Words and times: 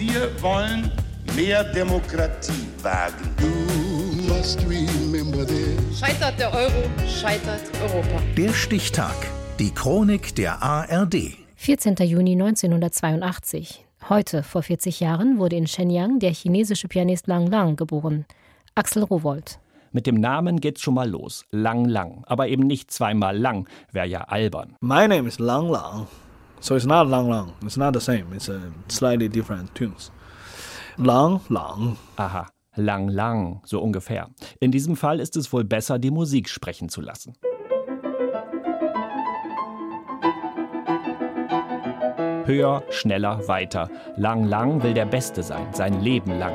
Wir 0.00 0.30
wollen 0.40 0.90
mehr 1.36 1.62
Demokratie 1.62 2.66
wagen. 2.82 3.34
Scheitert 5.94 6.40
der 6.40 6.54
Euro, 6.54 6.88
scheitert 7.06 7.60
Europa. 7.82 8.22
Der 8.34 8.48
Stichtag. 8.54 9.14
Die 9.58 9.70
Chronik 9.70 10.34
der 10.36 10.62
ARD. 10.62 11.36
14. 11.56 11.96
Juni 11.96 12.32
1982. 12.32 13.84
Heute, 14.08 14.42
vor 14.42 14.62
40 14.62 15.00
Jahren, 15.00 15.38
wurde 15.38 15.56
in 15.56 15.66
Shenyang 15.66 16.18
der 16.18 16.32
chinesische 16.32 16.88
Pianist 16.88 17.26
Lang 17.26 17.48
Lang 17.48 17.76
geboren. 17.76 18.24
Axel 18.74 19.02
Rowold. 19.02 19.58
Mit 19.92 20.06
dem 20.06 20.14
Namen 20.14 20.60
geht's 20.60 20.80
schon 20.80 20.94
mal 20.94 21.10
los. 21.10 21.44
Lang 21.50 21.84
Lang. 21.84 22.24
Aber 22.26 22.48
eben 22.48 22.66
nicht 22.66 22.90
zweimal 22.90 23.36
lang. 23.36 23.68
Wäre 23.92 24.06
ja 24.06 24.22
albern. 24.22 24.76
My 24.80 25.06
name 25.06 25.28
is 25.28 25.38
Lang 25.38 25.68
Lang. 25.68 26.06
So 26.60 26.76
it's 26.76 26.84
not 26.84 27.08
Lang 27.08 27.28
Lang. 27.28 27.52
It's 27.62 27.78
not 27.78 27.94
the 27.94 28.00
same. 28.00 28.26
It's 28.34 28.48
a 28.48 28.60
slightly 28.88 29.28
different 29.28 29.74
tunes. 29.74 30.10
Lang 30.98 31.40
Lang. 31.48 31.96
Aha. 32.16 32.48
Lang 32.76 33.08
Lang. 33.08 33.62
So 33.64 33.80
ungefähr. 33.80 34.28
In 34.60 34.70
diesem 34.70 34.94
Fall 34.94 35.20
ist 35.20 35.36
es 35.36 35.52
wohl 35.52 35.64
besser, 35.64 35.98
die 35.98 36.10
Musik 36.10 36.48
sprechen 36.48 36.90
zu 36.90 37.00
lassen. 37.00 37.34
Höher, 42.44 42.82
schneller, 42.90 43.46
weiter. 43.48 43.88
Lang 44.16 44.44
Lang 44.44 44.82
will 44.82 44.92
der 44.92 45.06
Beste 45.06 45.42
sein, 45.42 45.72
sein 45.72 46.02
Leben 46.02 46.38
lang. 46.38 46.54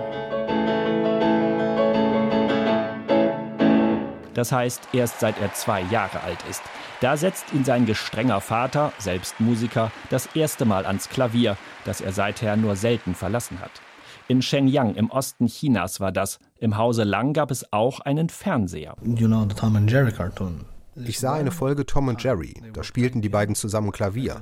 Das 4.36 4.52
heißt, 4.52 4.90
erst 4.94 5.22
seit 5.22 5.42
er 5.42 5.54
zwei 5.54 5.82
Jahre 5.82 6.22
alt 6.22 6.40
ist. 6.50 6.62
Da 7.02 7.18
setzt 7.18 7.54
ihn 7.54 7.66
sein 7.66 7.86
gestrenger 7.86 8.42
Vater, 8.42 8.94
selbst 9.00 9.40
Musiker, 9.40 9.92
das 10.10 10.28
erste 10.36 10.66
Mal 10.66 10.86
ans 10.86 11.10
Klavier, 11.10 11.58
das 11.86 12.02
er 12.02 12.12
seither 12.12 12.56
nur 12.58 12.76
selten 12.76 13.16
verlassen 13.16 13.60
hat. 13.60 13.72
In 14.28 14.42
Shenyang 14.42 14.96
im 14.96 15.10
Osten 15.10 15.48
Chinas 15.48 16.00
war 16.00 16.12
das. 16.12 16.40
Im 16.60 16.78
Hause 16.78 17.04
Lang 17.04 17.34
gab 17.34 17.52
es 17.52 17.72
auch 17.72 18.00
einen 18.02 18.30
Fernseher. 18.30 18.96
You 19.04 19.28
know 19.28 19.46
the 19.48 19.56
Tom 19.56 19.76
and 19.76 19.90
Jerry 19.90 20.12
cartoon. 20.12 20.66
Ich 20.96 21.20
sah 21.20 21.36
eine 21.36 21.52
Folge 21.52 21.86
Tom 21.86 22.08
und 22.08 22.24
Jerry. 22.24 22.56
Da 22.74 22.84
spielten 22.84 23.22
die 23.22 23.30
beiden 23.30 23.56
zusammen 23.56 23.92
Klavier. 23.92 24.40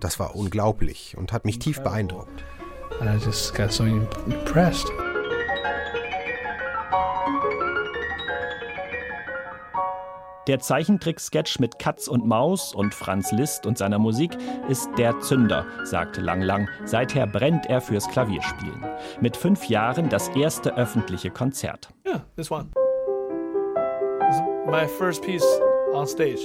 Das 0.00 0.18
war 0.18 0.36
unglaublich 0.36 1.16
und 1.16 1.32
hat 1.32 1.44
mich 1.44 1.58
tief 1.58 1.80
beeindruckt. 1.80 2.44
And 3.00 3.08
I 3.08 3.24
just 3.24 3.54
got 3.54 3.72
so 3.72 3.84
impressed. 3.84 4.86
Der 10.48 10.58
Zeichentrick-Sketch 10.58 11.60
mit 11.60 11.78
Katz 11.78 12.08
und 12.08 12.26
Maus 12.26 12.74
und 12.74 12.94
Franz 12.94 13.30
Liszt 13.30 13.64
und 13.64 13.78
seiner 13.78 14.00
Musik 14.00 14.36
ist 14.68 14.90
der 14.98 15.20
Zünder, 15.20 15.64
sagte 15.84 16.20
Lang 16.20 16.42
Lang. 16.42 16.68
Seither 16.84 17.28
brennt 17.28 17.66
er 17.66 17.80
fürs 17.80 18.08
Klavierspielen. 18.08 18.84
Mit 19.20 19.36
fünf 19.36 19.68
Jahren 19.68 20.08
das 20.08 20.28
erste 20.30 20.76
öffentliche 20.76 21.30
Konzert. 21.30 21.90
Yeah, 22.04 22.24
this 22.34 22.50
one. 22.50 22.70
This 24.18 24.36
is 24.36 24.42
my 24.66 24.88
first 24.88 25.22
piece 25.22 25.46
on 25.94 26.08
stage. 26.08 26.40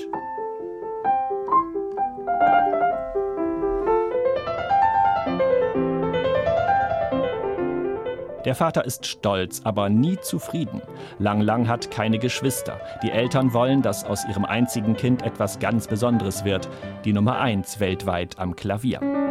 Der 8.47 8.55
Vater 8.55 8.85
ist 8.85 9.05
stolz, 9.05 9.59
aber 9.65 9.89
nie 9.89 10.17
zufrieden. 10.21 10.81
Lang 11.19 11.41
Lang 11.41 11.67
hat 11.67 11.91
keine 11.91 12.17
Geschwister. 12.17 12.79
Die 13.03 13.11
Eltern 13.11 13.51
wollen, 13.51 13.81
dass 13.81 14.05
aus 14.05 14.23
ihrem 14.25 14.45
einzigen 14.45 14.95
Kind 14.95 15.21
etwas 15.21 15.59
ganz 15.59 15.85
Besonderes 15.85 16.45
wird. 16.45 16.69
Die 17.03 17.11
Nummer 17.11 17.39
eins 17.41 17.81
weltweit 17.81 18.39
am 18.39 18.55
Klavier. 18.55 19.26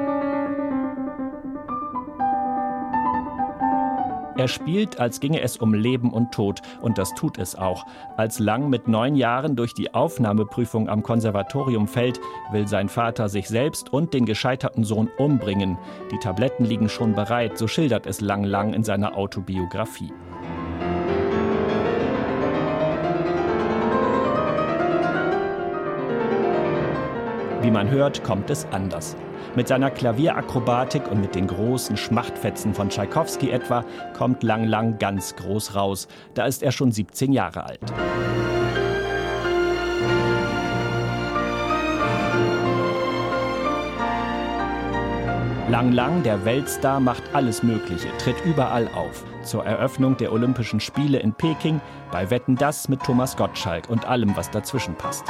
Er 4.38 4.48
spielt, 4.48 5.00
als 5.00 5.20
ginge 5.20 5.40
es 5.40 5.56
um 5.56 5.72
Leben 5.72 6.12
und 6.12 6.32
Tod, 6.32 6.60
und 6.82 6.98
das 6.98 7.14
tut 7.14 7.38
es 7.38 7.56
auch. 7.56 7.86
Als 8.18 8.38
Lang 8.38 8.68
mit 8.68 8.86
neun 8.86 9.16
Jahren 9.16 9.56
durch 9.56 9.72
die 9.72 9.94
Aufnahmeprüfung 9.94 10.90
am 10.90 11.02
Konservatorium 11.02 11.88
fällt, 11.88 12.20
will 12.52 12.68
sein 12.68 12.90
Vater 12.90 13.30
sich 13.30 13.48
selbst 13.48 13.92
und 13.94 14.12
den 14.12 14.26
gescheiterten 14.26 14.84
Sohn 14.84 15.08
umbringen. 15.16 15.78
Die 16.12 16.18
Tabletten 16.18 16.66
liegen 16.66 16.90
schon 16.90 17.14
bereit, 17.14 17.56
so 17.56 17.66
schildert 17.66 18.06
es 18.06 18.20
Lang 18.20 18.44
Lang 18.44 18.74
in 18.74 18.84
seiner 18.84 19.16
Autobiografie. 19.16 20.12
Wie 27.62 27.70
man 27.70 27.88
hört, 27.90 28.22
kommt 28.22 28.50
es 28.50 28.66
anders. 28.66 29.16
Mit 29.54 29.68
seiner 29.68 29.90
Klavierakrobatik 29.90 31.10
und 31.10 31.20
mit 31.20 31.34
den 31.34 31.46
großen 31.46 31.96
Schmachtfetzen 31.96 32.74
von 32.74 32.88
Tschaikowski 32.88 33.50
etwa 33.50 33.84
kommt 34.16 34.42
Lang 34.42 34.64
Lang 34.64 34.98
ganz 34.98 35.36
groß 35.36 35.74
raus. 35.74 36.08
Da 36.34 36.46
ist 36.46 36.62
er 36.62 36.72
schon 36.72 36.92
17 36.92 37.32
Jahre 37.32 37.64
alt. 37.64 37.80
Lang 45.68 45.90
Lang, 45.90 46.22
der 46.22 46.44
Weltstar, 46.44 47.00
macht 47.00 47.24
alles 47.32 47.64
Mögliche, 47.64 48.08
tritt 48.18 48.36
überall 48.44 48.88
auf. 48.94 49.24
Zur 49.42 49.64
Eröffnung 49.64 50.16
der 50.16 50.32
Olympischen 50.32 50.78
Spiele 50.78 51.18
in 51.18 51.34
Peking, 51.34 51.80
bei 52.12 52.30
Wetten 52.30 52.54
das 52.54 52.88
mit 52.88 53.02
Thomas 53.02 53.36
Gottschalk 53.36 53.90
und 53.90 54.06
allem, 54.06 54.36
was 54.36 54.48
dazwischen 54.48 54.94
passt. 54.94 55.24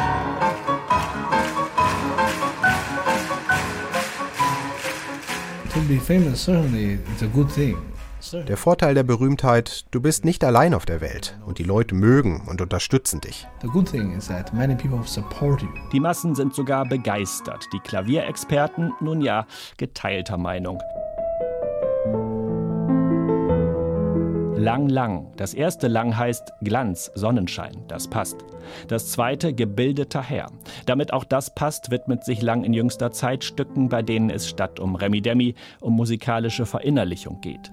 Der 8.48 8.56
Vorteil 8.56 8.94
der 8.94 9.04
Berühmtheit, 9.04 9.84
du 9.92 10.00
bist 10.00 10.24
nicht 10.24 10.42
allein 10.42 10.74
auf 10.74 10.84
der 10.84 11.00
Welt 11.00 11.38
und 11.46 11.58
die 11.58 11.62
Leute 11.62 11.94
mögen 11.94 12.42
und 12.46 12.60
unterstützen 12.60 13.20
dich. 13.20 13.46
Die 15.92 16.00
Massen 16.00 16.34
sind 16.34 16.54
sogar 16.54 16.86
begeistert. 16.86 17.68
Die 17.72 17.78
Klavierexperten, 17.78 18.92
nun 19.00 19.20
ja, 19.20 19.46
geteilter 19.76 20.38
Meinung. 20.38 20.80
Lang 24.66 24.88
Lang. 24.88 25.30
Das 25.36 25.54
erste 25.54 25.86
Lang 25.86 26.16
heißt 26.16 26.52
Glanz, 26.60 27.12
Sonnenschein. 27.14 27.84
Das 27.86 28.08
passt. 28.08 28.38
Das 28.88 29.12
zweite 29.12 29.54
gebildeter 29.54 30.20
Herr. 30.20 30.48
Damit 30.86 31.12
auch 31.12 31.22
das 31.22 31.54
passt, 31.54 31.92
widmet 31.92 32.24
sich 32.24 32.42
Lang 32.42 32.64
in 32.64 32.72
jüngster 32.72 33.12
Zeit 33.12 33.44
Stücken, 33.44 33.88
bei 33.88 34.02
denen 34.02 34.28
es 34.28 34.48
statt 34.48 34.80
um 34.80 34.96
Remi 34.96 35.22
Demi 35.22 35.54
um 35.80 35.94
musikalische 35.94 36.66
Verinnerlichung 36.66 37.40
geht. 37.40 37.70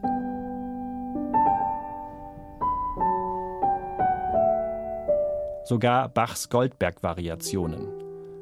Sogar 5.64 6.10
Bachs 6.10 6.48
Goldberg-Variationen. 6.50 7.88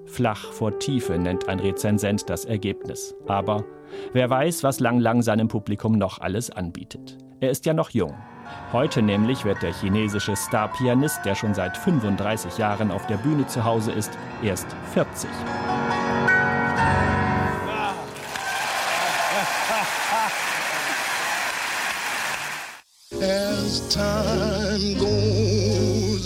Flach 0.07 0.51
vor 0.51 0.77
Tiefe 0.77 1.17
nennt 1.17 1.47
ein 1.47 1.61
Rezensent 1.61 2.29
das 2.29 2.43
Ergebnis. 2.43 3.15
Aber 3.27 3.63
wer 4.11 4.29
weiß, 4.29 4.61
was 4.65 4.81
Lang 4.81 4.99
Lang 4.99 5.21
seinem 5.21 5.47
Publikum 5.47 5.97
noch 5.97 6.19
alles 6.19 6.49
anbietet. 6.49 7.17
Er 7.39 7.49
ist 7.49 7.65
ja 7.65 7.73
noch 7.73 7.91
jung. 7.91 8.13
Heute 8.71 9.01
nämlich 9.01 9.43
wird 9.45 9.61
der 9.61 9.73
chinesische 9.73 10.35
Star-Pianist, 10.35 11.25
der 11.25 11.35
schon 11.35 11.53
seit 11.53 11.77
35 11.77 12.57
Jahren 12.57 12.91
auf 12.91 13.05
der 13.07 13.17
Bühne 13.17 13.47
zu 13.47 13.65
Hause 13.65 13.91
ist, 13.91 14.11
erst 14.41 14.67
40. 14.93 15.29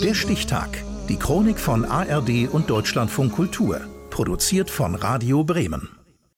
Der 0.02 0.14
Stichtag. 0.14 0.68
Die 1.08 1.18
Chronik 1.18 1.58
von 1.58 1.84
ARD 1.84 2.48
und 2.50 2.70
Deutschlandfunk 2.70 3.32
Kultur. 3.32 3.80
Produziert 4.10 4.70
von 4.70 4.94
Radio 4.94 5.44
Bremen. 5.44 5.95